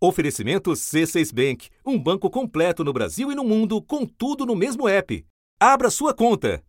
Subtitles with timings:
[0.00, 4.88] Oferecimento C6 Bank, um banco completo no Brasil e no mundo, com tudo no mesmo
[4.88, 5.26] app.
[5.58, 6.62] Abra sua conta.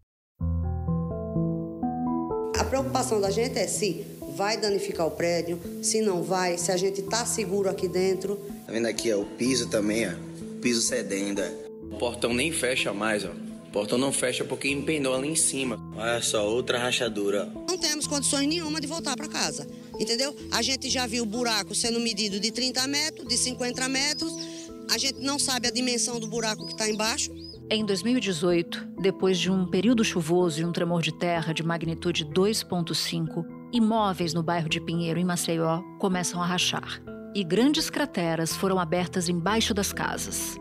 [2.57, 4.03] A preocupação da gente é se
[4.35, 8.35] vai danificar o prédio, se não vai, se a gente está seguro aqui dentro.
[8.65, 11.43] Tá vendo aqui, ó, o piso também, ó, o piso cedendo.
[11.91, 13.29] O portão nem fecha mais, ó.
[13.29, 15.79] O portão não fecha porque empenou ali em cima.
[15.95, 17.47] Olha só, outra rachadura.
[17.67, 19.67] Não temos condições nenhuma de voltar para casa,
[19.99, 20.35] entendeu?
[20.51, 24.33] A gente já viu buraco sendo medido de 30 metros, de 50 metros.
[24.89, 27.31] A gente não sabe a dimensão do buraco que está embaixo.
[27.69, 33.45] Em 2018, depois de um período chuvoso e um tremor de terra de magnitude 2,5,
[33.71, 36.99] imóveis no bairro de Pinheiro, em Maceió, começam a rachar.
[37.35, 40.57] E grandes crateras foram abertas embaixo das casas.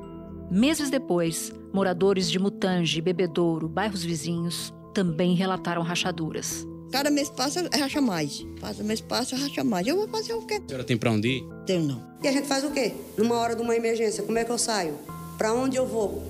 [0.51, 6.67] Meses depois, moradores de Mutange, Bebedouro, bairros vizinhos, também relataram rachaduras.
[6.91, 8.45] Cada mês passa, racha mais.
[8.61, 9.87] Passa mês passa, racha mais.
[9.87, 10.55] Eu vou fazer o quê?
[10.55, 11.45] A senhora tem pra onde ir?
[11.67, 12.03] Tenho não.
[12.23, 12.95] E a gente faz o quê?
[13.17, 14.95] Numa hora de uma emergência, como é que eu saio?
[15.37, 16.23] Para onde eu vou?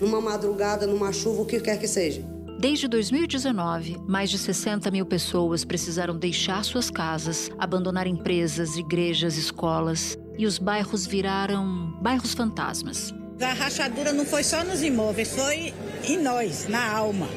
[0.00, 2.24] Numa madrugada, numa chuva, o que quer que seja.
[2.58, 10.18] Desde 2019, mais de 60 mil pessoas precisaram deixar suas casas, abandonar empresas, igrejas, escolas,
[10.38, 13.14] e os bairros viraram bairros fantasmas.
[13.40, 15.72] A rachadura não foi só nos imóveis, foi
[16.06, 17.28] em nós, na alma.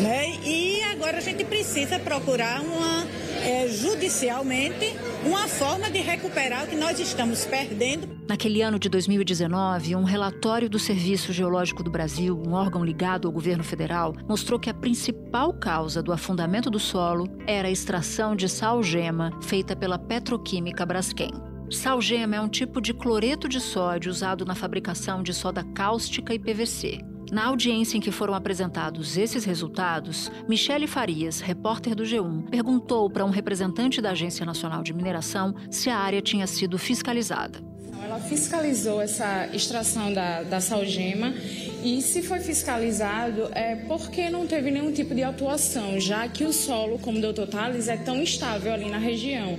[0.00, 0.38] Né?
[0.44, 3.06] E agora a gente precisa procurar uma,
[3.42, 4.94] é, judicialmente
[5.24, 8.06] uma forma de recuperar o que nós estamos perdendo.
[8.28, 13.32] Naquele ano de 2019, um relatório do Serviço Geológico do Brasil, um órgão ligado ao
[13.32, 18.48] governo federal, mostrou que a principal causa do afundamento do solo era a extração de
[18.48, 21.32] sal-gema feita pela petroquímica Braskem.
[21.70, 26.38] Salgema é um tipo de cloreto de sódio usado na fabricação de soda cáustica e
[26.38, 27.15] PVC.
[27.30, 33.24] Na audiência em que foram apresentados esses resultados, Michele Farias, repórter do G1, perguntou para
[33.24, 37.75] um representante da Agência Nacional de Mineração se a área tinha sido fiscalizada.
[38.02, 41.34] Ela fiscalizou essa extração da, da salgema
[41.82, 46.52] e se foi fiscalizado é porque não teve nenhum tipo de atuação, já que o
[46.52, 49.58] solo, como o doutor Tales, é tão instável ali na região.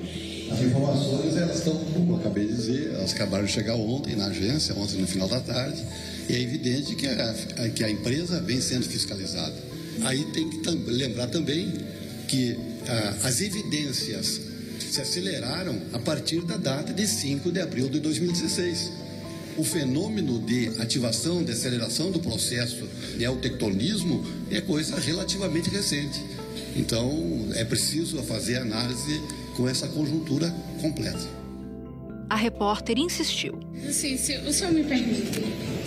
[0.52, 4.74] As informações, elas estão, como acabei de dizer, elas acabaram de chegar ontem na agência,
[4.76, 5.84] ontem no final da tarde,
[6.30, 9.56] e é evidente que a, que a empresa vem sendo fiscalizada.
[10.04, 11.72] Aí tem que lembrar também
[12.28, 12.58] que
[12.88, 14.42] ah, as evidências
[14.84, 18.92] se aceleraram a partir da data de 5 de abril de 2016.
[19.58, 22.88] O fenômeno de ativação, de aceleração do processo
[23.18, 26.24] neotectonismo é coisa relativamente recente.
[26.76, 29.20] Então, é preciso fazer análise
[29.56, 31.47] com essa conjuntura completa.
[32.30, 33.60] A repórter insistiu.
[33.90, 35.42] Sim, se o senhor me permite,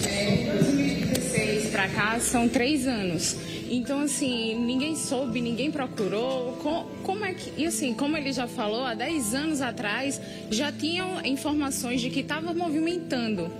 [0.07, 3.37] é, 2016 para cá são três anos.
[3.69, 6.55] Então, assim, ninguém soube, ninguém procurou.
[6.55, 7.53] Com, como é que.
[7.57, 12.21] E assim, como ele já falou, há 10 anos atrás já tinham informações de que
[12.21, 13.51] estava movimentando.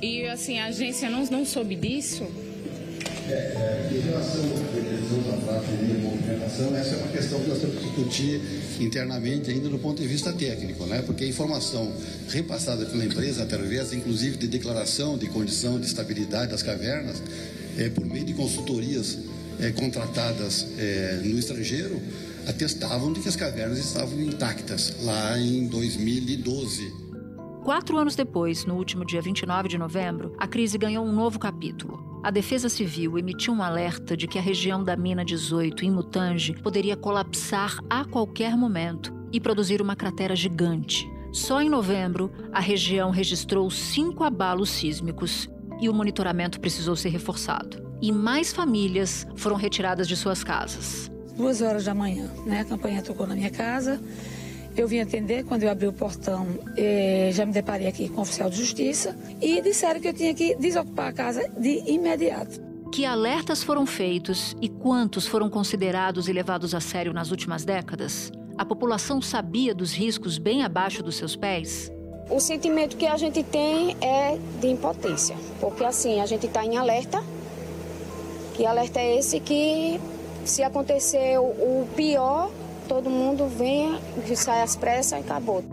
[0.00, 2.26] E assim, a agência não, não soube disso.
[3.28, 4.42] É, é, em relação
[5.20, 8.40] da prática de movimentação, essa é uma questão que nós temos que discutir
[8.80, 11.02] internamente ainda do ponto de vista técnico, né?
[11.02, 11.92] porque a informação
[12.28, 17.22] repassada pela empresa, através inclusive de declaração de condição de estabilidade das cavernas,
[17.78, 19.18] é, por meio de consultorias
[19.60, 22.00] é, contratadas é, no estrangeiro,
[22.46, 26.92] atestavam de que as cavernas estavam intactas lá em 2012.
[27.62, 32.11] Quatro anos depois, no último dia 29 de novembro, a crise ganhou um novo capítulo.
[32.22, 36.54] A Defesa Civil emitiu um alerta de que a região da Mina 18, em Mutange,
[36.62, 41.04] poderia colapsar a qualquer momento e produzir uma cratera gigante.
[41.32, 45.48] Só em novembro, a região registrou cinco abalos sísmicos
[45.80, 47.82] e o monitoramento precisou ser reforçado.
[48.00, 51.10] E mais famílias foram retiradas de suas casas.
[51.36, 52.60] Duas horas da manhã, né?
[52.60, 54.00] A campanha tocou na minha casa.
[54.76, 56.46] Eu vim atender, quando eu abri o portão,
[56.76, 60.32] eh, já me deparei aqui com o oficial de justiça e disseram que eu tinha
[60.32, 62.60] que desocupar a casa de imediato.
[62.90, 68.32] Que alertas foram feitos e quantos foram considerados e levados a sério nas últimas décadas?
[68.56, 71.90] A população sabia dos riscos bem abaixo dos seus pés?
[72.30, 76.76] O sentimento que a gente tem é de impotência, porque assim, a gente está em
[76.76, 77.22] alerta.
[78.54, 80.00] Que alerta é esse que,
[80.44, 82.50] se acontecer o pior,
[82.92, 83.98] todo mundo venha,
[84.36, 85.64] sai às pressas e acabou.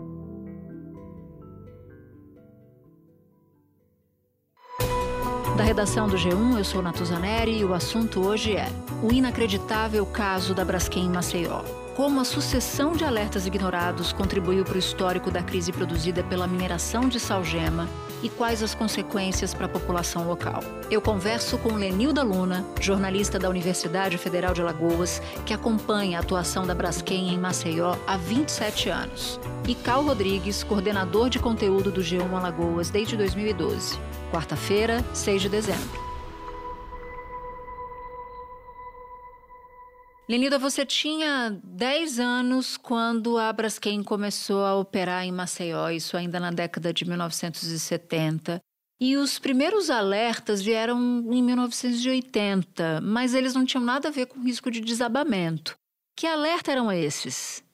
[5.54, 8.66] Da redação do G1, eu sou Natuzaneri e o assunto hoje é
[9.02, 11.62] o inacreditável caso da Braskem em Maceió.
[11.94, 17.06] como a sucessão de alertas ignorados contribuiu para o histórico da crise produzida pela mineração
[17.06, 17.86] de salgema
[18.22, 20.62] e quais as consequências para a população local.
[20.90, 26.66] Eu converso com Lenilda Luna, jornalista da Universidade Federal de Alagoas, que acompanha a atuação
[26.66, 32.32] da Braskem em Maceió há 27 anos, e Cal Rodrigues, coordenador de conteúdo do G1
[32.32, 33.98] Alagoas desde 2012.
[34.32, 36.09] Quarta-feira, 6 de dezembro.
[40.30, 46.38] Lenilda, você tinha 10 anos quando a Braskem começou a operar em Maceió, isso ainda
[46.38, 48.60] na década de 1970.
[49.00, 51.00] E os primeiros alertas vieram
[51.32, 55.74] em 1980, mas eles não tinham nada a ver com risco de desabamento.
[56.16, 57.64] Que alerta eram esses?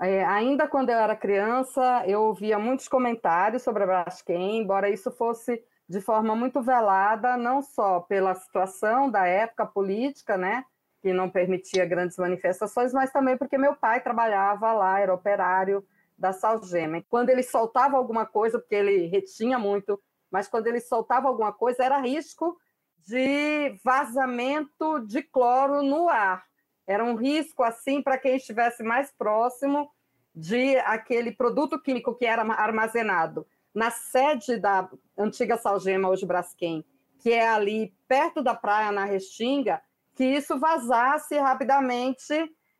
[0.00, 5.10] É, ainda quando eu era criança, eu ouvia muitos comentários sobre a Braskem, embora isso
[5.10, 10.62] fosse de forma muito velada, não só pela situação da época política, né,
[11.00, 15.86] que não permitia grandes manifestações, mas também porque meu pai trabalhava lá, era operário
[16.18, 17.02] da Salgema.
[17.08, 20.00] Quando ele soltava alguma coisa, porque ele retinha muito,
[20.30, 22.56] mas quando ele soltava alguma coisa, era risco
[23.06, 26.44] de vazamento de cloro no ar.
[26.86, 29.90] Era um risco assim para quem estivesse mais próximo
[30.34, 33.46] de aquele produto químico que era armazenado
[33.76, 34.88] na sede da
[35.18, 36.82] antiga Salgema, hoje Braskem,
[37.18, 39.82] que é ali perto da praia na Restinga,
[40.16, 42.34] que isso vazasse rapidamente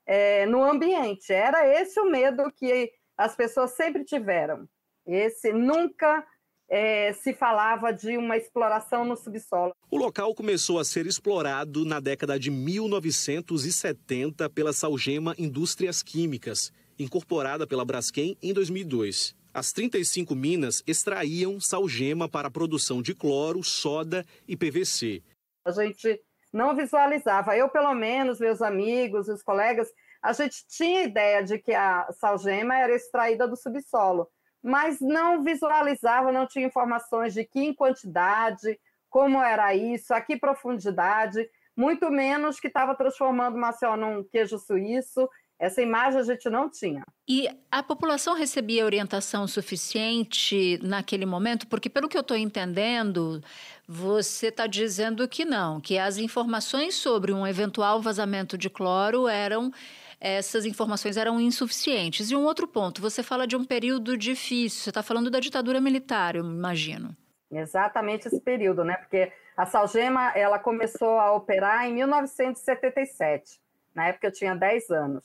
[0.06, 1.32] é, no ambiente.
[1.32, 4.66] Era esse o medo que as pessoas sempre tiveram.
[5.06, 6.26] Esse nunca
[6.68, 9.74] é, se falava de uma exploração no subsolo.
[9.90, 17.66] O local começou a ser explorado na década de 1970 pela Salgema Indústrias Químicas, incorporada
[17.66, 19.36] pela Braskem em 2002.
[19.52, 25.22] As 35 minas extraíam salgema para a produção de cloro, soda e PVC.
[25.64, 26.20] A gente
[26.56, 27.56] não visualizava.
[27.56, 29.92] Eu, pelo menos, meus amigos, os colegas,
[30.22, 34.26] a gente tinha ideia de que a salgema era extraída do subsolo,
[34.62, 38.80] mas não visualizava, não tinha informações de que em quantidade,
[39.10, 45.28] como era isso, a que profundidade, muito menos que estava transformando Maceió num queijo suíço.
[45.58, 47.02] Essa imagem a gente não tinha.
[47.26, 51.66] E a população recebia orientação suficiente naquele momento?
[51.66, 53.42] Porque, pelo que eu estou entendendo,
[53.88, 59.72] você está dizendo que não, que as informações sobre um eventual vazamento de cloro eram
[60.20, 62.30] essas informações eram insuficientes.
[62.30, 65.80] E um outro ponto, você fala de um período difícil, você está falando da ditadura
[65.80, 67.14] militar, eu imagino.
[67.50, 68.96] Exatamente esse período, né?
[68.96, 73.60] Porque a Salgema ela começou a operar em 1977.
[73.94, 75.24] Na época eu tinha 10 anos.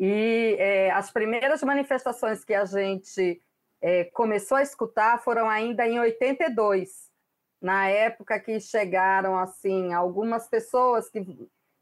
[0.00, 3.42] E é, as primeiras manifestações que a gente
[3.82, 7.10] é, começou a escutar foram ainda em 82
[7.60, 11.22] na época que chegaram assim algumas pessoas que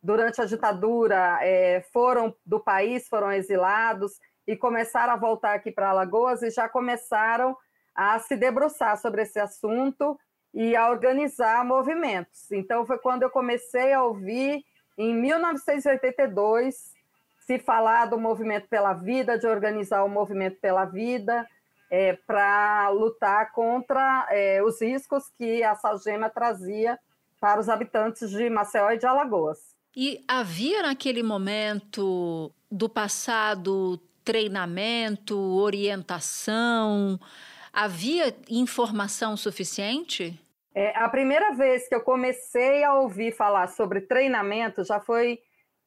[0.03, 5.91] durante a ditadura é, foram do país, foram exilados e começaram a voltar aqui para
[5.91, 7.57] Alagoas e já começaram
[7.95, 10.19] a se debruçar sobre esse assunto
[10.53, 12.51] e a organizar movimentos.
[12.51, 14.65] Então foi quando eu comecei a ouvir
[14.97, 16.98] em 1982
[17.49, 21.49] se falar do movimento pela vida, de organizar o movimento pela vida
[21.91, 26.99] é, para lutar contra é, os riscos que a Salgema trazia
[27.41, 29.75] para os habitantes de Maceió e de Alagoas.
[29.97, 37.19] E havia naquele momento do passado treinamento, orientação,
[37.73, 40.39] havia informação suficiente?
[40.75, 45.41] É, a primeira vez que eu comecei a ouvir falar sobre treinamento já foi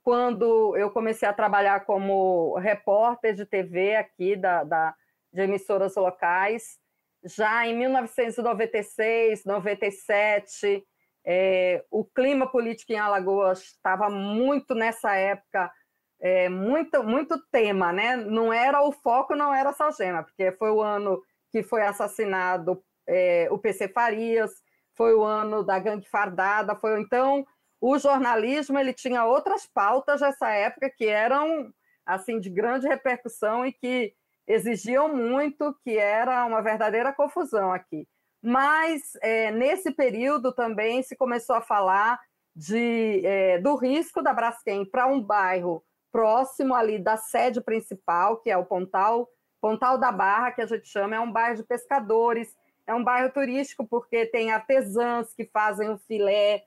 [0.03, 4.95] quando eu comecei a trabalhar como repórter de TV aqui da, da
[5.31, 6.77] de emissoras locais.
[7.23, 10.83] Já em 1996, 97,
[11.25, 15.71] é, o clima político em Alagoas estava muito nessa época,
[16.19, 18.15] é, muito, muito tema, né?
[18.15, 21.21] Não era o foco, não era Salgema, porque foi o ano
[21.51, 24.51] que foi assassinado é, o PC Farias,
[24.95, 27.45] foi o ano da gangue fardada, foi então
[27.81, 31.73] o jornalismo ele tinha outras pautas nessa época que eram
[32.05, 34.13] assim de grande repercussão e que
[34.47, 38.07] exigiam muito, que era uma verdadeira confusão aqui.
[38.41, 42.19] Mas é, nesse período também se começou a falar
[42.55, 48.49] de, é, do risco da Braskem para um bairro próximo ali da sede principal, que
[48.49, 49.27] é o Pontal,
[49.61, 53.31] Pontal da Barra, que a gente chama, é um bairro de pescadores, é um bairro
[53.31, 56.63] turístico porque tem artesãs que fazem o filé.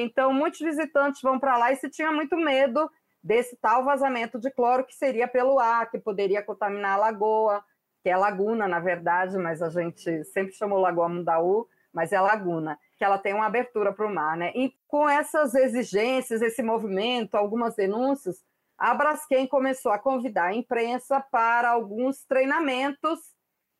[0.00, 2.90] Então, muitos visitantes vão para lá e se tinha muito medo
[3.22, 7.64] desse tal vazamento de cloro que seria pelo ar, que poderia contaminar a lagoa,
[8.02, 12.78] que é laguna, na verdade, mas a gente sempre chamou Lagoa Mundaú, mas é laguna,
[12.96, 14.52] que ela tem uma abertura para o mar, né?
[14.54, 18.44] E com essas exigências, esse movimento, algumas denúncias,
[18.78, 23.18] a Braskem começou a convidar a imprensa para alguns treinamentos,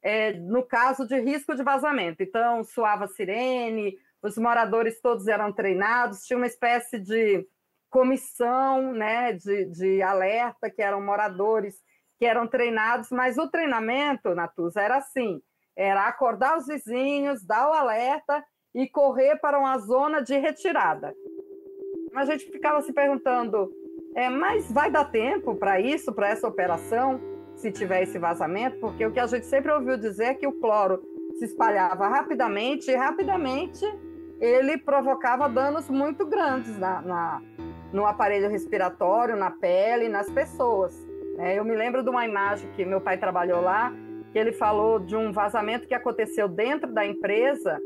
[0.02, 2.22] é, no caso de risco de vazamento.
[2.22, 7.46] Então, suava sirene, os moradores todos eram treinados, tinha uma espécie de
[7.90, 11.76] comissão né, de, de alerta, que eram moradores
[12.18, 15.40] que eram treinados, mas o treinamento, Natuza, era assim:
[15.76, 18.42] era acordar os vizinhos, dar o alerta
[18.74, 21.14] e correr para uma zona de retirada.
[22.14, 23.70] A gente ficava se perguntando,
[24.14, 27.20] é, mas vai dar tempo para isso, para essa operação,
[27.54, 28.78] se tiver esse vazamento?
[28.80, 31.02] Porque o que a gente sempre ouviu dizer é que o cloro
[31.38, 33.84] se espalhava rapidamente e rapidamente
[34.40, 37.42] ele provocava danos muito grandes na, na
[37.92, 40.94] no aparelho respiratório, na pele, nas pessoas.
[41.38, 43.92] É, eu me lembro de uma imagem que meu pai trabalhou lá,
[44.32, 47.80] que ele falou de um vazamento que aconteceu dentro da empresa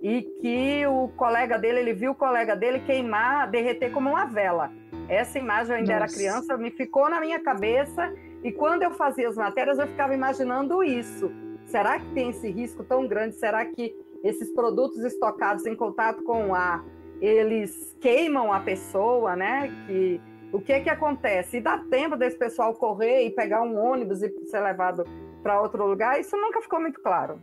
[0.00, 4.70] e que o colega dele, ele viu o colega dele queimar, derreter como uma vela.
[5.08, 6.04] Essa imagem eu ainda Nossa.
[6.04, 10.14] era criança, me ficou na minha cabeça e quando eu fazia as matérias eu ficava
[10.14, 11.30] imaginando isso.
[11.66, 13.36] Será que tem esse risco tão grande?
[13.36, 16.84] Será que esses produtos estocados em contato com o ar,
[17.20, 19.72] eles queimam a pessoa, né?
[19.86, 20.20] Que
[20.52, 21.56] o que que acontece?
[21.56, 25.04] E dá tempo desse pessoal correr e pegar um ônibus e ser levado
[25.42, 26.20] para outro lugar?
[26.20, 27.40] Isso nunca ficou muito claro.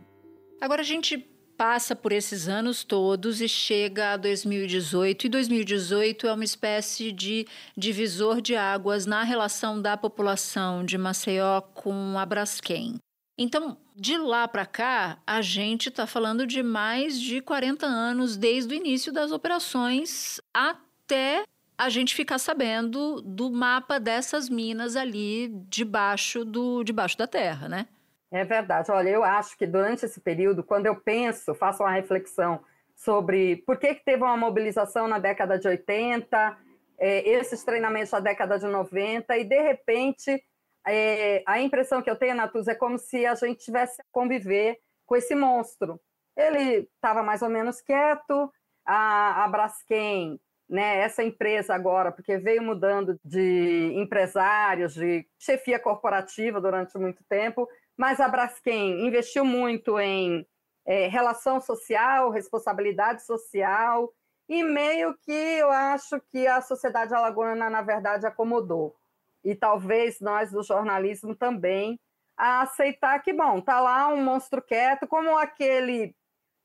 [0.60, 1.18] Agora a gente
[1.56, 5.26] passa por esses anos todos e chega a 2018.
[5.26, 7.46] E 2018 é uma espécie de
[7.76, 12.94] divisor de águas na relação da população de Maceió com a Braskem.
[13.42, 18.74] Então, de lá para cá, a gente está falando de mais de 40 anos desde
[18.74, 21.44] o início das operações até
[21.78, 27.86] a gente ficar sabendo do mapa dessas minas ali debaixo do debaixo da terra, né?
[28.30, 28.90] É verdade.
[28.90, 32.60] Olha, eu acho que durante esse período, quando eu penso, faço uma reflexão
[32.94, 36.58] sobre por que, que teve uma mobilização na década de 80,
[36.98, 40.44] é, esses treinamentos na década de 90, e de repente
[40.92, 44.78] é, a impressão que eu tenho, Natus, é como se a gente tivesse a conviver
[45.06, 46.00] com esse monstro.
[46.36, 48.52] Ele estava mais ou menos quieto,
[48.84, 56.60] a, a Braskem, né, essa empresa agora, porque veio mudando de empresários, de chefia corporativa
[56.60, 60.46] durante muito tempo, mas a Braskem investiu muito em
[60.86, 64.12] é, relação social, responsabilidade social,
[64.48, 68.99] e meio que eu acho que a sociedade alagoana, na verdade, acomodou
[69.44, 71.98] e talvez nós do jornalismo também,
[72.36, 76.14] a aceitar que, bom, está lá um monstro quieto, como aquele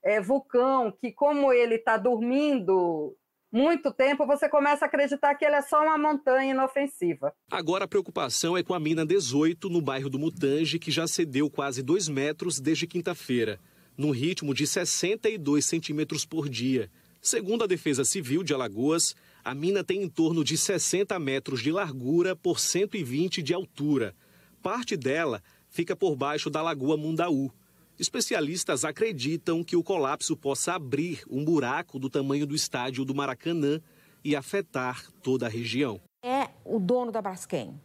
[0.03, 3.15] é, vulcão que, como ele está dormindo
[3.51, 7.33] muito tempo, você começa a acreditar que ele é só uma montanha inofensiva.
[7.49, 11.49] Agora a preocupação é com a mina 18, no bairro do Mutange, que já cedeu
[11.49, 13.59] quase 2 metros desde quinta-feira,
[13.97, 16.89] num ritmo de 62 centímetros por dia.
[17.21, 19.15] Segundo a Defesa Civil de Alagoas,
[19.45, 24.15] a mina tem em torno de 60 metros de largura por 120 de altura.
[24.63, 27.51] Parte dela fica por baixo da Lagoa Mundaú.
[27.99, 33.79] Especialistas acreditam que o colapso possa abrir um buraco do tamanho do estádio do Maracanã
[34.23, 36.01] e afetar toda a região.
[36.23, 37.79] É o dono da Braskem,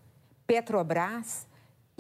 [0.47, 1.47] Petrobras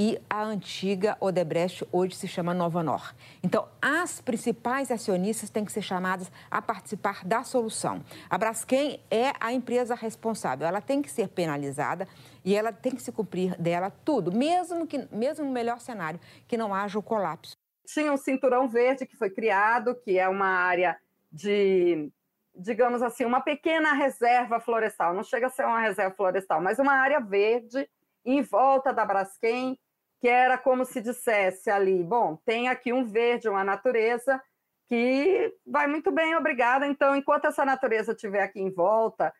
[0.00, 3.14] e a antiga Odebrecht hoje se chama Nova Nor.
[3.45, 8.02] Então, as principais acionistas têm que ser chamadas a participar da solução.
[8.30, 12.09] A Braskem é a empresa responsável, ela tem que ser penalizada
[12.42, 16.57] e ela tem que se cumprir dela tudo, mesmo que mesmo no melhor cenário, que
[16.57, 17.52] não haja o colapso.
[17.87, 20.97] Tinha um cinturão verde que foi criado, que é uma área
[21.30, 22.11] de
[22.54, 26.95] digamos assim, uma pequena reserva florestal, não chega a ser uma reserva florestal, mas uma
[26.95, 27.87] área verde
[28.25, 29.78] em volta da Braskem,
[30.20, 34.40] que era como se dissesse ali: bom, tem aqui um verde, uma natureza
[34.88, 36.86] que vai muito bem, obrigada.
[36.86, 39.32] Então, enquanto essa natureza estiver aqui em volta,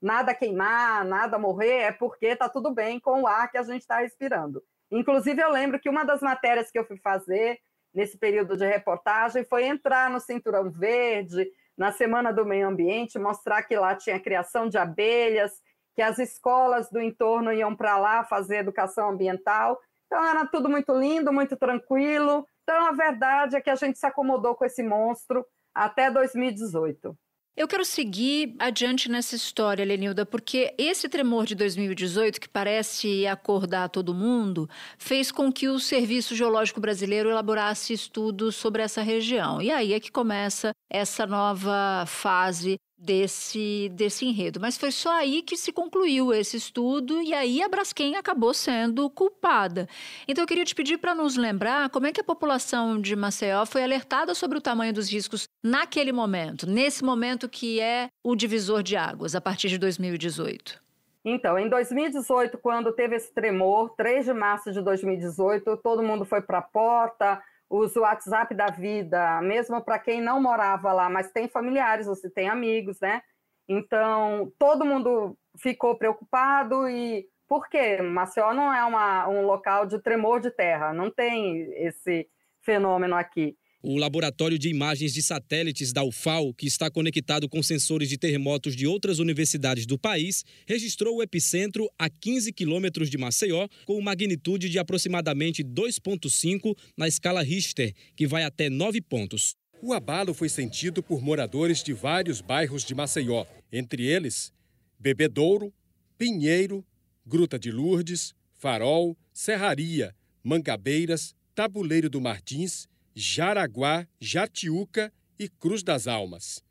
[0.00, 3.82] nada queimar, nada morrer, é porque está tudo bem com o ar que a gente
[3.82, 4.62] está respirando.
[4.90, 7.58] Inclusive, eu lembro que uma das matérias que eu fui fazer
[7.92, 13.62] nesse período de reportagem foi entrar no Cinturão Verde, na Semana do Meio Ambiente, mostrar
[13.62, 15.52] que lá tinha criação de abelhas,
[15.94, 19.80] que as escolas do entorno iam para lá fazer educação ambiental.
[20.14, 22.46] Então era tudo muito lindo, muito tranquilo.
[22.62, 25.44] Então a verdade é que a gente se acomodou com esse monstro
[25.74, 27.18] até 2018.
[27.56, 33.88] Eu quero seguir adiante nessa história, Lenilda, porque esse tremor de 2018, que parece acordar
[33.88, 39.60] todo mundo, fez com que o Serviço Geológico Brasileiro elaborasse estudos sobre essa região.
[39.60, 44.60] E aí é que começa essa nova fase desse, desse enredo.
[44.60, 49.08] Mas foi só aí que se concluiu esse estudo e aí a Braskem acabou sendo
[49.10, 49.88] culpada.
[50.26, 53.66] Então eu queria te pedir para nos lembrar como é que a população de Maceió
[53.66, 58.82] foi alertada sobre o tamanho dos riscos naquele momento, nesse momento que é o divisor
[58.82, 60.82] de águas, a partir de 2018.
[61.24, 66.42] Então, em 2018, quando teve esse tremor, 3 de março de 2018, todo mundo foi
[66.42, 71.48] para a porta, os WhatsApp da vida, mesmo para quem não morava lá, mas tem
[71.48, 73.22] familiares, você tem amigos, né?
[73.68, 78.00] Então, todo mundo ficou preocupado e por quê?
[78.02, 82.28] Maceió não é uma, um local de tremor de terra, não tem esse
[82.62, 83.56] fenômeno aqui.
[83.86, 88.74] O laboratório de imagens de satélites da UFAL, que está conectado com sensores de terremotos
[88.74, 94.70] de outras universidades do país, registrou o epicentro a 15 quilômetros de Maceió, com magnitude
[94.70, 99.54] de aproximadamente 2,5 na escala Richter, que vai até 9 pontos.
[99.82, 104.50] O abalo foi sentido por moradores de vários bairros de Maceió, entre eles
[104.98, 105.70] Bebedouro,
[106.16, 106.82] Pinheiro,
[107.26, 116.64] Gruta de Lourdes, Farol, Serraria, Mangabeiras, Tabuleiro do Martins Jaraguá, Jatiuca e Cruz das Almas.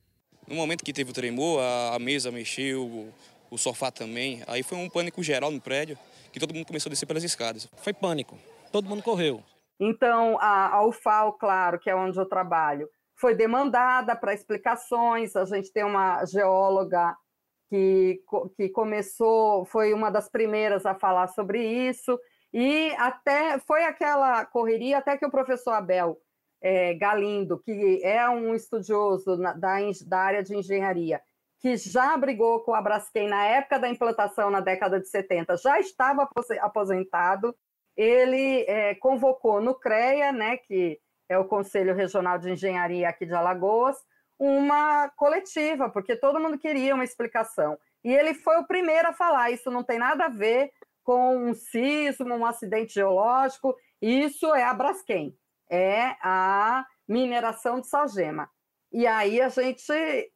[0.45, 3.13] No momento que teve o tremor, a, mesa mexeu, o,
[3.49, 4.43] o sofá também.
[4.45, 5.97] Aí foi um pânico geral no prédio,
[6.33, 7.69] que todo mundo começou a descer pelas escadas.
[7.77, 8.37] Foi pânico,
[8.73, 9.41] todo mundo correu.
[9.79, 15.37] Então, a, a UFAL, claro, que é onde eu trabalho, foi demandada para explicações.
[15.37, 17.15] A gente tem uma geóloga
[17.69, 18.21] que,
[18.57, 22.19] que começou, foi uma das primeiras a falar sobre isso.
[22.51, 26.19] E até foi aquela correria até que o professor Abel
[26.63, 29.75] é, Galindo, que é um estudioso na, da,
[30.07, 31.21] da área de engenharia,
[31.59, 35.77] que já brigou com a Braskem na época da implantação, na década de 70, já
[35.79, 36.27] estava
[36.61, 37.53] aposentado.
[37.97, 43.33] Ele é, convocou no CREA, né, que é o Conselho Regional de Engenharia aqui de
[43.33, 43.97] Alagoas,
[44.39, 47.77] uma coletiva, porque todo mundo queria uma explicação.
[48.03, 50.71] E ele foi o primeiro a falar: isso não tem nada a ver
[51.03, 55.37] com um sismo, um acidente geológico, isso é a Braskem
[55.73, 58.47] é a mineração de salgema.
[58.91, 59.81] E aí a gente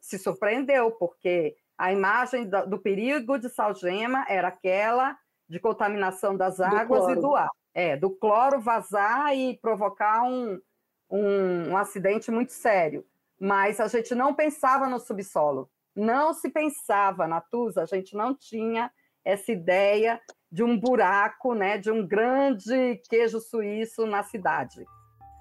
[0.02, 5.16] se surpreendeu, porque a imagem do perigo de salgema era aquela
[5.48, 7.50] de contaminação das águas do e do ar.
[7.72, 10.60] É, do cloro vazar e provocar um,
[11.08, 13.06] um, um acidente muito sério.
[13.40, 15.70] Mas a gente não pensava no subsolo.
[15.96, 18.92] Não se pensava na TUSA, a gente não tinha
[19.24, 20.20] essa ideia
[20.52, 24.84] de um buraco, né, de um grande queijo suíço na cidade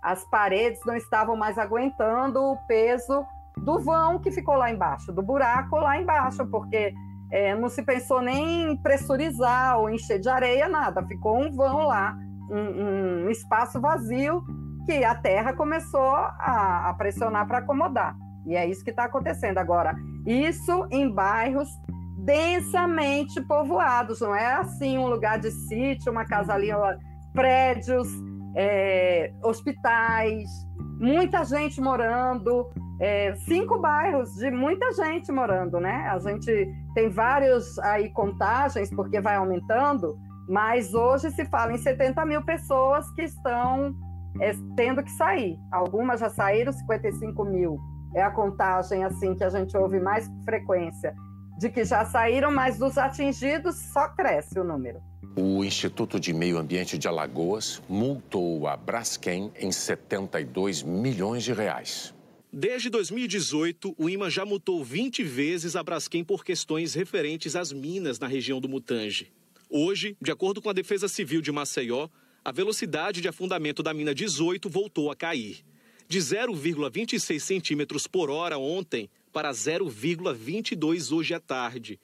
[0.07, 5.21] as paredes não estavam mais aguentando o peso do vão que ficou lá embaixo, do
[5.21, 6.95] buraco lá embaixo, porque
[7.33, 11.04] é, não se pensou nem em pressurizar ou encher de areia, nada.
[11.09, 12.17] Ficou um vão lá,
[12.49, 14.45] um, um espaço vazio
[14.85, 18.15] que a terra começou a, a pressionar para acomodar.
[18.47, 19.97] E é isso que está acontecendo agora.
[20.25, 21.69] Isso em bairros
[22.19, 26.69] densamente povoados, não é assim um lugar de sítio, uma casa ali,
[27.33, 28.09] prédios
[28.56, 30.49] é, hospitais,
[30.99, 32.66] muita gente morando,
[32.99, 36.08] é, cinco bairros de muita gente morando, né?
[36.08, 36.50] A gente
[36.95, 40.16] tem vários aí contagens, porque vai aumentando,
[40.49, 43.95] mas hoje se fala em 70 mil pessoas que estão
[44.40, 45.58] é, tendo que sair.
[45.71, 47.78] Algumas já saíram, 55 mil.
[48.14, 51.14] É a contagem assim que a gente ouve mais frequência
[51.58, 55.00] de que já saíram, mas dos atingidos só cresce o número.
[55.34, 62.15] O Instituto de Meio Ambiente de Alagoas multou a Braskem em 72 milhões de reais.
[62.52, 68.19] Desde 2018, o IMA já multou 20 vezes a Braskem por questões referentes às minas
[68.19, 69.32] na região do Mutange.
[69.69, 72.08] Hoje, de acordo com a Defesa Civil de Maceió,
[72.45, 75.65] a velocidade de afundamento da mina 18 voltou a cair.
[76.08, 81.99] De 0,26 centímetros por hora ontem para 0,22 hoje à tarde.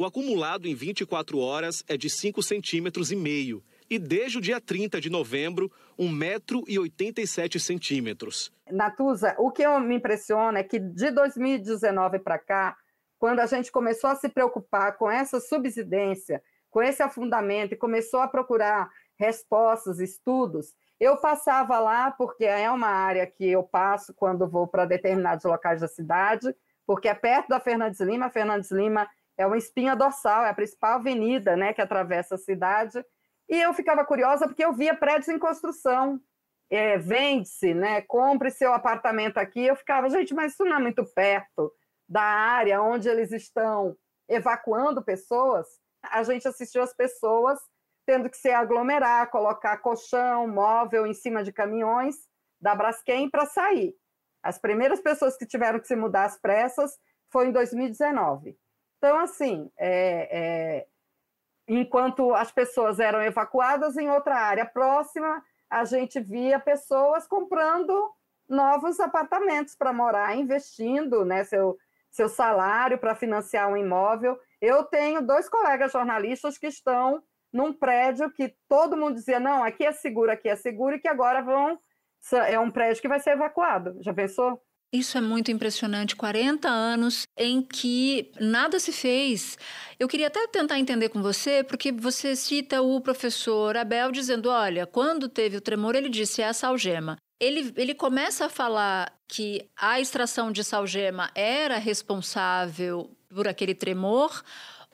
[0.00, 4.58] O acumulado em 24 horas é de 5 centímetros e meio e desde o dia
[4.58, 8.50] 30 de novembro, 1,87 metro 87 centímetros.
[8.70, 12.78] Natuza, o que me impressiona é que de 2019 para cá,
[13.18, 18.20] quando a gente começou a se preocupar com essa subsidência, com esse afundamento e começou
[18.20, 24.48] a procurar respostas, estudos, eu passava lá porque é uma área que eu passo quando
[24.48, 28.26] vou para determinados locais da cidade, porque é perto da Fernandes Lima.
[28.26, 29.06] A Fernandes Lima
[29.40, 33.02] é uma espinha dorsal, é a principal avenida né, que atravessa a cidade.
[33.48, 36.20] E eu ficava curiosa porque eu via prédios em construção.
[36.68, 39.64] É, Vende-se, né, compre seu apartamento aqui.
[39.64, 41.72] Eu ficava, gente, mas isso não é muito perto
[42.06, 43.96] da área onde eles estão
[44.28, 45.66] evacuando pessoas.
[46.02, 47.58] A gente assistiu as pessoas
[48.04, 52.16] tendo que se aglomerar, colocar colchão, móvel em cima de caminhões
[52.60, 53.94] da Braskem para sair.
[54.42, 56.92] As primeiras pessoas que tiveram que se mudar às pressas
[57.30, 58.54] foi em 2019.
[59.00, 60.86] Então, assim, é, é,
[61.66, 68.12] enquanto as pessoas eram evacuadas em outra área próxima, a gente via pessoas comprando
[68.46, 71.78] novos apartamentos para morar, investindo né, seu,
[72.10, 74.38] seu salário para financiar um imóvel.
[74.60, 79.86] Eu tenho dois colegas jornalistas que estão num prédio que todo mundo dizia, não, aqui
[79.86, 81.78] é seguro, aqui é seguro, e que agora vão.
[82.48, 83.96] É um prédio que vai ser evacuado.
[84.02, 84.62] Já pensou?
[84.92, 86.16] Isso é muito impressionante.
[86.16, 89.56] 40 anos em que nada se fez.
[89.98, 94.86] Eu queria até tentar entender com você, porque você cita o professor Abel dizendo: olha,
[94.86, 97.16] quando teve o tremor, ele disse é a salgema.
[97.38, 104.42] Ele, ele começa a falar que a extração de salgema era responsável por aquele tremor,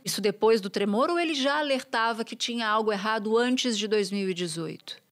[0.05, 5.06] isso depois do tremor, ou ele já alertava que tinha algo errado antes de 2018?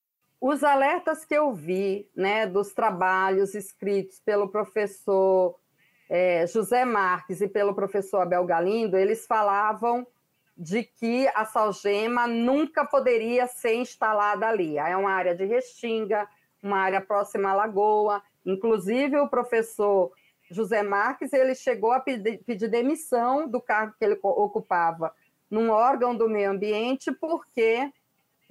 [0.46, 5.58] Os alertas que eu vi, né, dos trabalhos escritos pelo professor
[6.06, 10.06] é, José Marques e pelo professor Abel Galindo, eles falavam
[10.54, 14.76] de que a salgema nunca poderia ser instalada ali.
[14.76, 16.28] É uma área de restinga,
[16.62, 18.22] uma área próxima à lagoa.
[18.44, 20.12] Inclusive, o professor
[20.50, 25.10] José Marques ele chegou a pedir, pedir demissão do cargo que ele ocupava
[25.50, 27.90] num órgão do meio ambiente, porque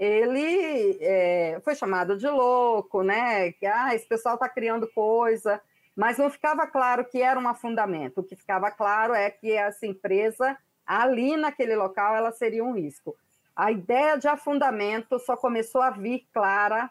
[0.04, 3.54] ele é, foi chamado de louco, né?
[3.54, 5.62] Que ah, esse pessoal está criando coisa,
[5.96, 8.20] mas não ficava claro que era um afundamento.
[8.20, 13.16] O que ficava claro é que essa empresa, ali naquele local, ela seria um risco.
[13.56, 16.89] A ideia de afundamento só começou a vir clara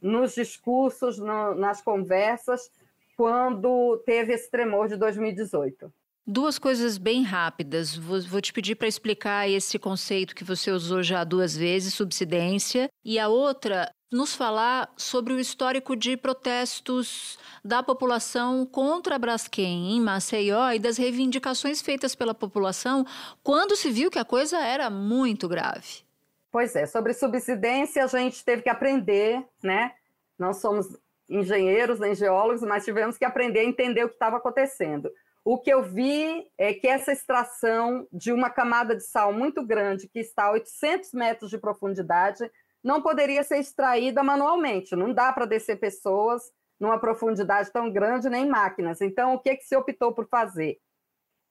[0.00, 2.70] nos discursos, no, nas conversas,
[3.18, 5.92] quando teve esse tremor de 2018.
[6.28, 7.94] Duas coisas bem rápidas.
[7.94, 13.16] Vou, te pedir para explicar esse conceito que você usou já duas vezes, subsidência, e
[13.16, 20.00] a outra, nos falar sobre o histórico de protestos da população contra a Braskem em
[20.00, 23.04] Maceió e das reivindicações feitas pela população
[23.40, 26.04] quando se viu que a coisa era muito grave.
[26.50, 29.92] Pois é, sobre subsidência a gente teve que aprender, né?
[30.36, 30.86] Não somos
[31.30, 35.08] engenheiros nem geólogos, mas tivemos que aprender a entender o que estava acontecendo.
[35.48, 40.08] O que eu vi é que essa extração de uma camada de sal muito grande,
[40.08, 42.50] que está a 800 metros de profundidade,
[42.82, 44.96] não poderia ser extraída manualmente.
[44.96, 46.42] Não dá para descer pessoas
[46.80, 49.00] numa profundidade tão grande, nem máquinas.
[49.00, 50.80] Então, o que, que se optou por fazer?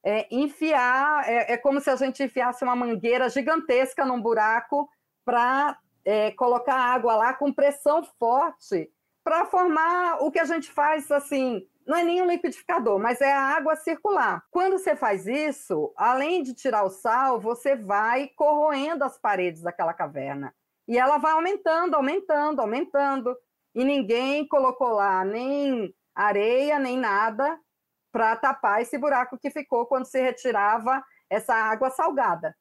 [0.04, 4.90] É enfiar, é, é como se a gente enfiasse uma mangueira gigantesca num buraco
[5.24, 8.92] para é, colocar água lá com pressão forte
[9.24, 11.66] para formar o que a gente faz assim.
[11.86, 14.44] Não é nem um liquidificador, mas é a água circular.
[14.50, 19.94] Quando você faz isso, além de tirar o sal, você vai corroendo as paredes daquela
[19.94, 20.54] caverna.
[20.88, 23.38] E ela vai aumentando, aumentando, aumentando.
[23.76, 27.60] E ninguém colocou lá nem areia, nem nada
[28.12, 32.56] para tapar esse buraco que ficou quando se retirava essa água salgada.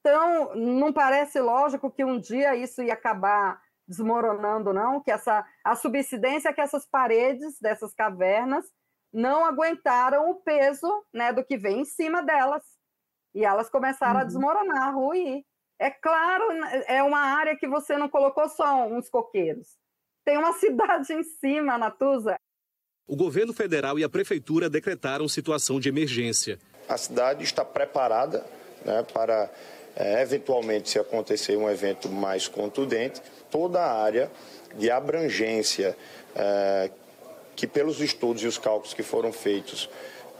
[0.00, 5.74] Então, não parece lógico que um dia isso ia acabar desmoronando, não, que essa a
[5.74, 8.64] subsidência que essas paredes dessas cavernas
[9.12, 12.62] não aguentaram o peso, né, do que vem em cima delas.
[13.34, 14.20] E elas começaram uhum.
[14.20, 15.44] a desmoronar, a ruir.
[15.80, 16.44] É claro,
[16.86, 19.76] é uma área que você não colocou só uns coqueiros.
[20.24, 22.36] Tem uma cidade em cima, Natuza.
[23.08, 26.60] O governo federal e a prefeitura decretaram situação de emergência.
[26.88, 28.46] A cidade está preparada
[28.84, 29.50] né, para,
[29.96, 34.30] é, eventualmente, se acontecer um evento mais contundente, toda a área
[34.74, 35.96] de abrangência
[36.34, 36.90] é,
[37.56, 39.90] que, pelos estudos e os cálculos que foram feitos,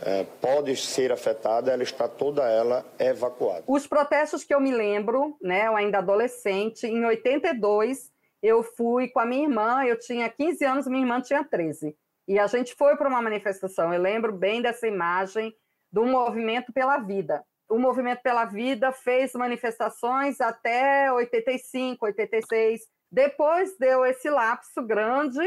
[0.02, 3.64] é, pode ser afetada, ela está toda ela evacuada.
[3.66, 8.10] Os protestos que eu me lembro, né, eu ainda adolescente, em 82,
[8.42, 11.94] eu fui com a minha irmã, eu tinha 15 anos, minha irmã tinha 13.
[12.26, 13.92] E a gente foi para uma manifestação.
[13.92, 15.54] Eu lembro bem dessa imagem
[15.92, 17.44] do movimento pela vida.
[17.70, 22.80] O movimento pela vida fez manifestações até 85, 86.
[23.12, 25.40] Depois deu esse lapso grande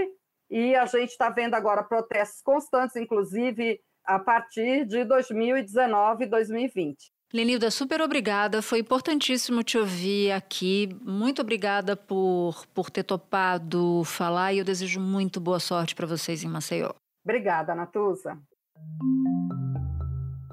[0.49, 7.11] e a gente está vendo agora protestos constantes, inclusive a partir de 2019 e 2020.
[7.33, 8.61] Lenilda, super obrigada.
[8.61, 10.95] Foi importantíssimo te ouvir aqui.
[11.01, 16.43] Muito obrigada por, por ter topado falar e eu desejo muito boa sorte para vocês
[16.43, 16.91] em Maceió.
[17.25, 18.37] Obrigada, Natuza.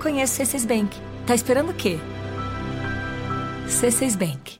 [0.00, 0.96] Conheça o C6 Bank.
[1.26, 1.98] Tá esperando o quê?
[3.68, 4.59] C6 Bank.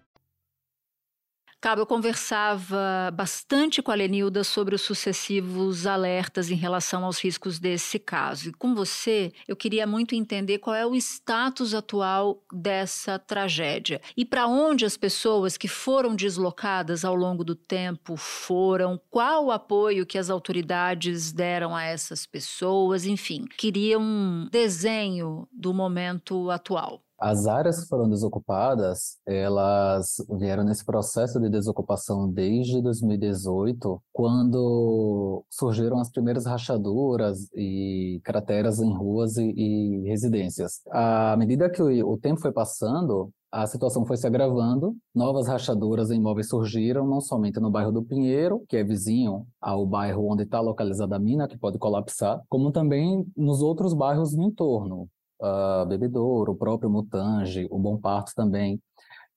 [1.63, 7.59] Cabo, eu conversava bastante com a Lenilda sobre os sucessivos alertas em relação aos riscos
[7.59, 8.49] desse caso.
[8.49, 14.25] E com você, eu queria muito entender qual é o status atual dessa tragédia e
[14.25, 20.07] para onde as pessoas que foram deslocadas ao longo do tempo foram, qual o apoio
[20.07, 27.05] que as autoridades deram a essas pessoas, enfim, queria um desenho do momento atual.
[27.21, 35.99] As áreas que foram desocupadas, elas vieram nesse processo de desocupação desde 2018, quando surgiram
[35.99, 40.81] as primeiras rachaduras e crateras em ruas e, e residências.
[40.91, 46.11] À medida que o, o tempo foi passando, a situação foi se agravando, novas rachaduras
[46.11, 50.45] em imóveis surgiram, não somente no bairro do Pinheiro, que é vizinho ao bairro onde
[50.45, 55.09] está localizada a mina, que pode colapsar, como também nos outros bairros no entorno,
[55.41, 58.81] uh, Bebedouro, o próprio Mutange, o Bom Parto também.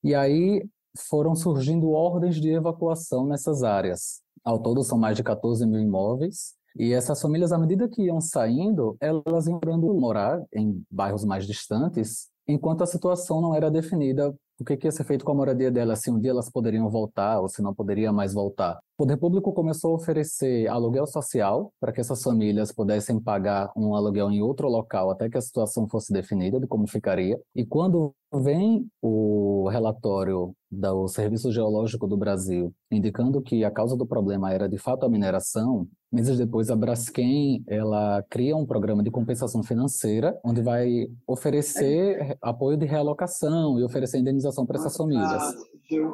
[0.04, 0.66] E aí
[1.10, 4.22] foram surgindo ordens de evacuação nessas áreas.
[4.44, 8.20] Ao todo são mais de 14 mil imóveis, e essas famílias, à medida que iam
[8.20, 9.60] saindo, elas iam
[10.00, 14.92] morar em bairros mais distantes, enquanto a situação não era definida o que, que ia
[14.92, 17.74] ser feito com a moradia delas, se um dia elas poderiam voltar ou se não
[17.74, 18.80] poderia mais voltar.
[18.96, 23.94] O poder público começou a oferecer aluguel social para que essas famílias pudessem pagar um
[23.94, 27.38] aluguel em outro local até que a situação fosse definida de como ficaria.
[27.56, 34.06] E quando vem o relatório do Serviço Geológico do Brasil indicando que a causa do
[34.06, 39.10] problema era de fato a mineração, meses depois a Braskem ela cria um programa de
[39.10, 45.56] compensação financeira onde vai oferecer apoio de realocação e oferecer indenização para essas famílias.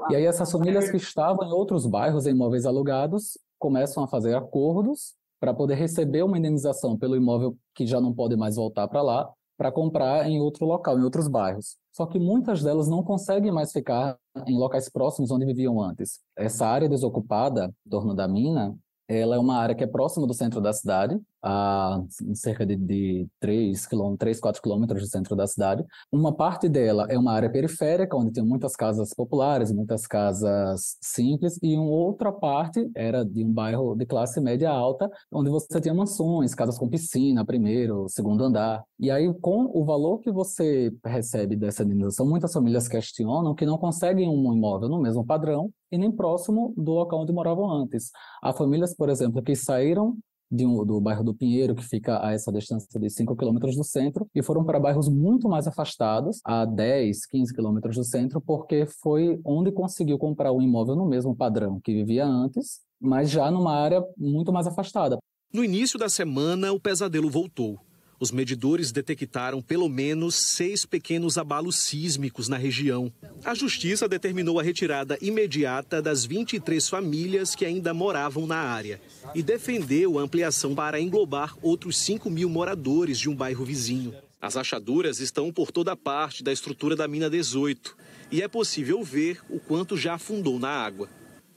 [0.09, 4.35] E aí essas famílias que estavam em outros bairros em imóveis alugados começam a fazer
[4.35, 9.01] acordos para poder receber uma indenização pelo imóvel que já não pode mais voltar para
[9.01, 11.77] lá, para comprar em outro local, em outros bairros.
[11.91, 16.19] Só que muitas delas não conseguem mais ficar em locais próximos onde viviam antes.
[16.37, 18.75] Essa área desocupada em torno da mina,
[19.07, 22.01] ela é uma área que é próxima do centro da cidade, a
[22.33, 25.85] cerca de, de 3, 3, 4 quilômetros do centro da cidade.
[26.11, 31.59] Uma parte dela é uma área periférica, onde tem muitas casas populares, muitas casas simples,
[31.61, 35.93] e uma outra parte era de um bairro de classe média alta, onde você tinha
[35.93, 38.83] mansões, casas com piscina, primeiro, segundo andar.
[38.99, 43.77] E aí, com o valor que você recebe dessa indenização, muitas famílias questionam que não
[43.77, 48.11] conseguem um imóvel no mesmo padrão e nem próximo do local onde moravam antes.
[48.41, 50.17] Há famílias, por exemplo, que saíram
[50.51, 54.27] um, do bairro do Pinheiro, que fica a essa distância de 5 quilômetros do centro,
[54.33, 59.39] e foram para bairros muito mais afastados, a 10, 15 quilômetros do centro, porque foi
[59.45, 64.03] onde conseguiu comprar um imóvel no mesmo padrão que vivia antes, mas já numa área
[64.17, 65.17] muito mais afastada.
[65.53, 67.79] No início da semana, o pesadelo voltou.
[68.19, 73.11] Os medidores detectaram pelo menos seis pequenos abalos sísmicos na região.
[73.45, 78.99] A justiça determinou a retirada imediata das 23 famílias que ainda moravam na área
[79.33, 84.13] e defendeu a ampliação para englobar outros 5 mil moradores de um bairro vizinho.
[84.41, 87.95] As achaduras estão por toda parte da estrutura da mina 18
[88.31, 91.09] e é possível ver o quanto já afundou na água.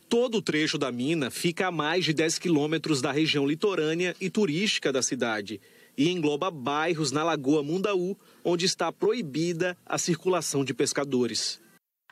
[0.09, 4.31] Todo o trecho da mina fica a mais de 10 quilômetros da região litorânea e
[4.31, 5.61] turística da cidade
[5.97, 11.62] e engloba bairros na Lagoa Mundaú, onde está proibida a circulação de pescadores.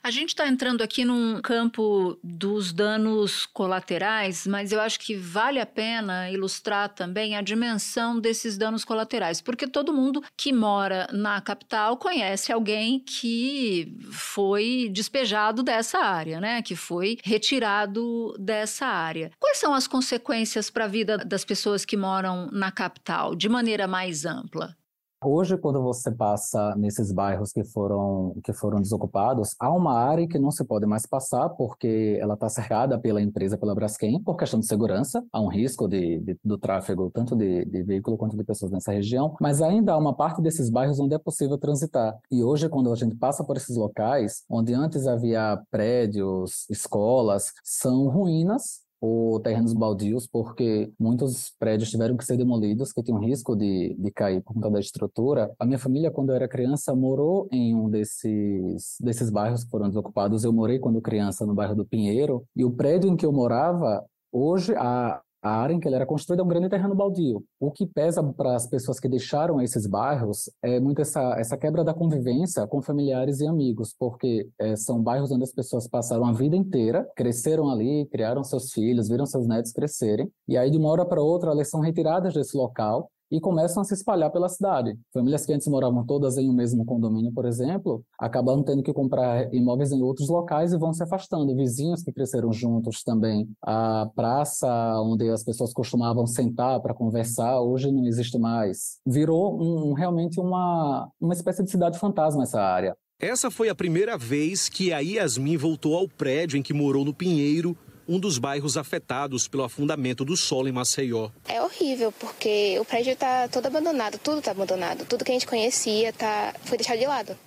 [0.03, 5.61] A gente está entrando aqui num campo dos danos colaterais, mas eu acho que vale
[5.61, 11.39] a pena ilustrar também a dimensão desses danos colaterais, porque todo mundo que mora na
[11.43, 16.63] capital conhece alguém que foi despejado dessa área, né?
[16.63, 19.31] Que foi retirado dessa área.
[19.39, 23.87] Quais são as consequências para a vida das pessoas que moram na capital, de maneira
[23.87, 24.75] mais ampla?
[25.23, 30.39] Hoje, quando você passa nesses bairros que foram, que foram desocupados, há uma área que
[30.39, 34.59] não se pode mais passar porque ela está cercada pela empresa, pela Braskem, por questão
[34.59, 35.23] de segurança.
[35.31, 38.93] Há um risco de, de do tráfego tanto de, de veículo quanto de pessoas nessa
[38.93, 42.19] região, mas ainda há uma parte desses bairros onde é possível transitar.
[42.31, 48.09] E hoje, quando a gente passa por esses locais, onde antes havia prédios, escolas, são
[48.09, 53.95] ruínas ou terrenos baldios, porque muitos prédios tiveram que ser demolidos, que tinham risco de,
[53.99, 55.51] de cair por conta da estrutura.
[55.59, 59.89] A minha família, quando eu era criança, morou em um desses, desses bairros que foram
[59.89, 60.45] desocupados.
[60.45, 64.05] Eu morei, quando criança, no bairro do Pinheiro, e o prédio em que eu morava,
[64.31, 67.43] hoje, a, a área em que ele era construído é um grande terreno baldio.
[67.59, 71.83] O que pesa para as pessoas que deixaram esses bairros é muito essa, essa quebra
[71.83, 76.33] da convivência com familiares e amigos, porque é, são bairros onde as pessoas passaram a
[76.33, 80.89] vida inteira, cresceram ali, criaram seus filhos, viram seus netos crescerem, e aí de uma
[80.89, 84.99] hora para outra elas são retiradas desse local e começam a se espalhar pela cidade.
[85.13, 89.53] Famílias que antes moravam todas em um mesmo condomínio, por exemplo, acabam tendo que comprar
[89.55, 91.55] imóveis em outros locais e vão se afastando.
[91.55, 93.49] Vizinhos que cresceram juntos também.
[93.63, 94.69] A praça
[95.01, 98.99] onde as pessoas costumavam sentar para conversar, hoje não existe mais.
[99.07, 102.97] Virou um, realmente uma, uma espécie de cidade fantasma essa área.
[103.19, 107.13] Essa foi a primeira vez que a Yasmin voltou ao prédio em que morou no
[107.13, 107.77] Pinheiro,
[108.11, 111.31] um dos bairros afetados pelo afundamento do solo em Maceió.
[111.47, 115.05] É horrível, porque o prédio está todo abandonado, tudo está abandonado.
[115.05, 117.39] Tudo que a gente conhecia tá, foi deixado de lado.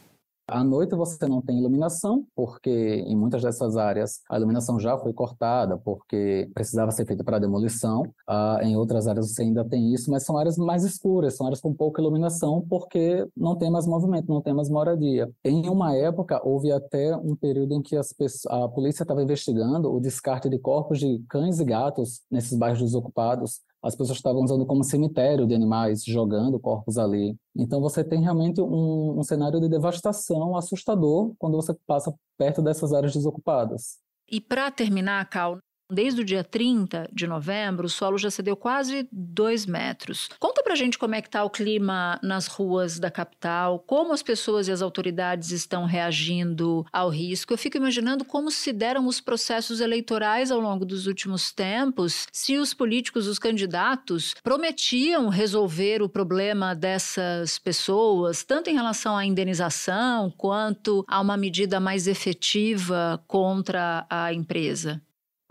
[0.47, 5.13] À noite você não tem iluminação, porque em muitas dessas áreas a iluminação já foi
[5.13, 8.03] cortada, porque precisava ser feita para demolição.
[8.27, 11.61] Ah, em outras áreas você ainda tem isso, mas são áreas mais escuras, são áreas
[11.61, 15.31] com pouca iluminação, porque não tem mais movimento, não tem mais moradia.
[15.45, 20.49] Em uma época, houve até um período em que a polícia estava investigando o descarte
[20.49, 25.45] de corpos de cães e gatos nesses bairros desocupados, as pessoas estavam usando como cemitério
[25.45, 27.35] de animais, jogando corpos ali.
[27.53, 32.93] Então você tem realmente um, um cenário de devastação assustador quando você passa perto dessas
[32.93, 33.99] áreas desocupadas.
[34.31, 35.59] E para terminar, Cal,
[35.93, 40.27] Desde o dia 30 de novembro, o solo já cedeu quase 2 metros.
[40.39, 44.23] Conta pra gente como é que tá o clima nas ruas da capital, como as
[44.23, 47.53] pessoas e as autoridades estão reagindo ao risco.
[47.53, 52.57] Eu fico imaginando como se deram os processos eleitorais ao longo dos últimos tempos, se
[52.57, 60.31] os políticos, os candidatos, prometiam resolver o problema dessas pessoas, tanto em relação à indenização
[60.31, 64.99] quanto a uma medida mais efetiva contra a empresa.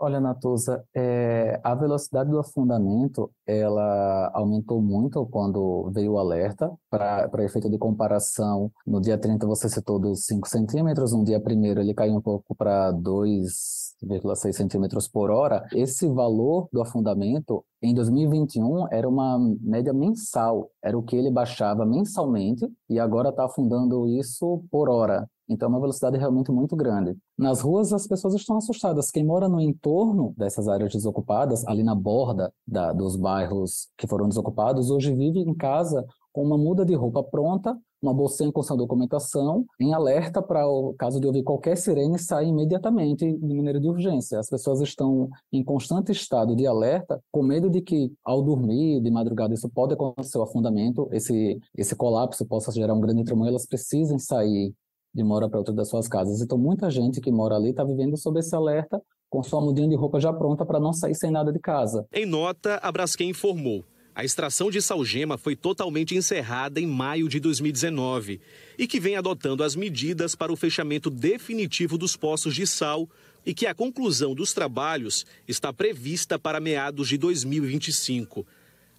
[0.05, 6.69] Olha, Natuza, é, a velocidade do afundamento ela aumentou muito quando veio o alerta.
[6.89, 11.79] Para efeito de comparação, no dia 30 você citou dos 5 centímetros, no dia 1
[11.79, 15.65] ele caiu um pouco para 2,6 centímetros por hora.
[15.73, 21.85] Esse valor do afundamento em 2021 era uma média mensal, era o que ele baixava
[21.85, 25.29] mensalmente e agora está afundando isso por hora.
[25.47, 27.15] Então, é uma velocidade realmente muito grande.
[27.37, 29.11] Nas ruas, as pessoas estão assustadas.
[29.11, 34.27] Quem mora no entorno dessas áreas desocupadas, ali na borda da, dos bairros que foram
[34.27, 38.75] desocupados, hoje vive em casa com uma muda de roupa pronta, uma bolsinha com sua
[38.75, 43.87] documentação, em alerta para o caso de ouvir qualquer sirene sair imediatamente de maneira de
[43.87, 44.39] urgência.
[44.39, 49.09] As pessoas estão em constante estado de alerta, com medo de que ao dormir de
[49.09, 53.65] madrugada isso pode acontecer o afundamento, esse esse colapso possa gerar um grande tremor, elas
[53.65, 54.73] precisem sair
[55.13, 56.41] de uma hora para outra das suas casas.
[56.41, 59.95] Então, muita gente que mora ali está vivendo sob esse alerta, com sua mudinha de
[59.95, 62.05] roupa já pronta para não sair sem nada de casa.
[62.13, 63.83] Em nota, a Braskem informou.
[64.15, 68.39] A extração de salgema foi totalmente encerrada em maio de 2019
[68.77, 73.09] e que vem adotando as medidas para o fechamento definitivo dos poços de sal
[73.43, 78.45] e que a conclusão dos trabalhos está prevista para meados de 2025.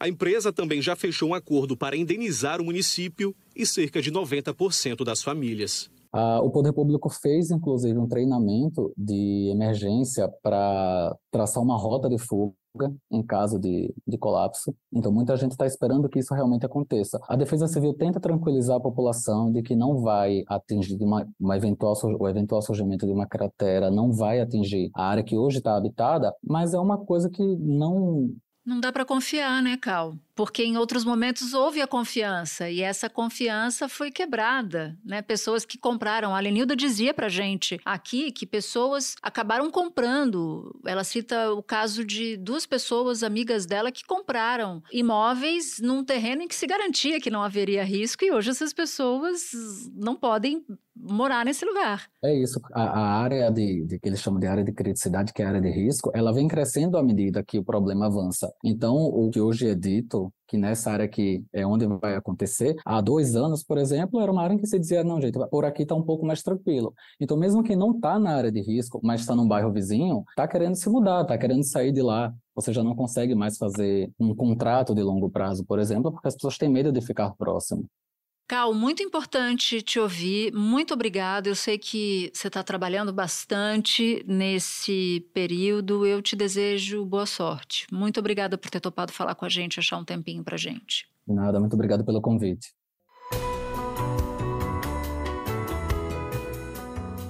[0.01, 5.05] A empresa também já fechou um acordo para indenizar o município e cerca de 90%
[5.05, 5.89] das famílias.
[6.17, 12.19] Ah, o Poder Público fez, inclusive, um treinamento de emergência para traçar uma rota de
[12.19, 12.55] fuga
[13.11, 14.73] em caso de, de colapso.
[14.93, 17.21] Então, muita gente está esperando que isso realmente aconteça.
[17.29, 21.95] A Defesa Civil tenta tranquilizar a população de que não vai atingir uma, uma eventual,
[22.21, 26.33] o eventual surgimento de uma cratera, não vai atingir a área que hoje está habitada,
[26.41, 28.31] mas é uma coisa que não
[28.65, 30.15] não dá para confiar, né, Cal?
[30.35, 35.23] Porque em outros momentos houve a confiança e essa confiança foi quebrada, né?
[35.23, 40.79] Pessoas que compraram, a Lenilda dizia pra gente aqui que pessoas acabaram comprando.
[40.85, 46.49] Ela cita o caso de duas pessoas amigas dela que compraram imóveis num terreno em
[46.49, 49.51] que se garantia que não haveria risco e hoje essas pessoas
[49.95, 50.65] não podem
[50.97, 52.09] morar nesse lugar.
[52.23, 52.61] É isso.
[52.73, 55.49] A, a área de, de, que eles chamam de área de criticidade, que é a
[55.49, 58.53] área de risco, ela vem crescendo à medida que o problema avança.
[58.65, 63.01] Então, o que hoje é dito que nessa área aqui é onde vai acontecer, há
[63.01, 65.83] dois anos, por exemplo, era uma área em que se dizia, não, gente, por aqui
[65.83, 66.95] está um pouco mais tranquilo.
[67.21, 70.47] Então, mesmo quem não está na área de risco, mas está num bairro vizinho, está
[70.47, 72.33] querendo se mudar, está querendo sair de lá.
[72.55, 76.35] Você já não consegue mais fazer um contrato de longo prazo, por exemplo, porque as
[76.35, 77.87] pessoas têm medo de ficar próximo.
[78.47, 80.53] Cal, muito importante te ouvir.
[80.53, 81.49] Muito obrigada.
[81.49, 86.05] Eu sei que você está trabalhando bastante nesse período.
[86.05, 87.87] Eu te desejo boa sorte.
[87.91, 91.09] Muito obrigada por ter topado falar com a gente, achar um tempinho para gente.
[91.27, 92.75] Nada, muito obrigado pelo convite.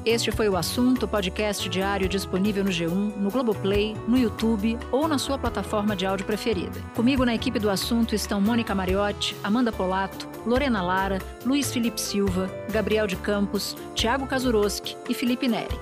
[0.07, 5.17] Este foi o assunto, podcast diário disponível no G1, no Globoplay, no YouTube ou na
[5.17, 6.79] sua plataforma de áudio preferida.
[6.95, 12.51] Comigo na equipe do assunto estão Mônica Mariotti, Amanda Polato, Lorena Lara, Luiz Felipe Silva,
[12.71, 15.81] Gabriel de Campos, Tiago Kazuroski e Felipe Neri.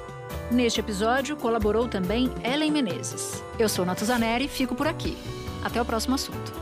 [0.53, 3.43] Neste episódio colaborou também Ellen Menezes.
[3.59, 5.19] Eu sou Natuzaneri e fico por aqui.
[5.65, 6.62] Até o próximo assunto.